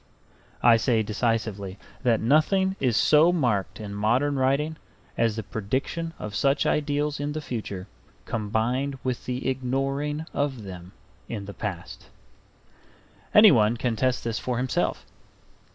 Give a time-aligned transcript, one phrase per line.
[0.63, 4.77] I say decisively that nothing is so marked in modern writing
[5.15, 7.85] as the prediction of such ideals in the future
[8.25, 10.93] combined with the ignoring of them
[11.29, 12.07] in the past.
[13.35, 15.05] Anyone can test this for himself.